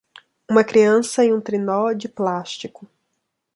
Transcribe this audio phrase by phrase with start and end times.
[0.49, 2.89] Uma criança em um trenó de plástico.